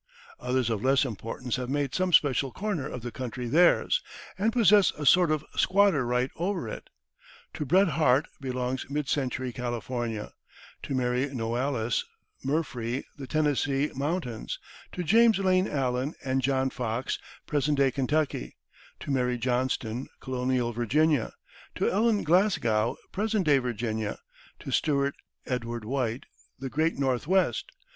Others 0.39 0.71
of 0.71 0.83
less 0.83 1.05
importance 1.05 1.57
have 1.57 1.69
made 1.69 1.93
some 1.93 2.11
special 2.11 2.51
corner 2.51 2.87
of 2.89 3.03
the 3.03 3.11
country 3.11 3.45
theirs, 3.47 4.01
and 4.35 4.51
possess 4.51 4.89
a 4.93 5.05
sort 5.05 5.29
of 5.29 5.45
squatter 5.55 6.03
right 6.07 6.31
over 6.37 6.67
it. 6.67 6.89
To 7.53 7.67
Bret 7.67 7.89
Harte 7.89 8.27
belongs 8.39 8.89
mid 8.89 9.07
century 9.07 9.53
California; 9.53 10.33
to 10.81 10.95
Mary 10.95 11.27
Noailles 11.29 12.03
Murfree, 12.43 13.03
the 13.19 13.27
Tennessee 13.27 13.91
mountains; 13.93 14.57
to 14.91 15.03
James 15.03 15.37
Lane 15.37 15.67
Allen 15.67 16.15
and 16.25 16.41
John 16.41 16.71
Fox, 16.71 17.19
present 17.45 17.77
day 17.77 17.91
Kentucky; 17.91 18.57
to 19.01 19.11
Mary 19.11 19.37
Johnston, 19.37 20.07
colonial 20.19 20.73
Virginia; 20.73 21.31
to 21.75 21.87
Ellen 21.91 22.23
Glasgow, 22.23 22.97
present 23.11 23.45
day 23.45 23.59
Virginia; 23.59 24.17
to 24.61 24.71
Stewart 24.71 25.13
Edward 25.45 25.85
White, 25.85 26.23
the 26.57 26.71
great 26.71 26.97
northwest. 26.97 27.65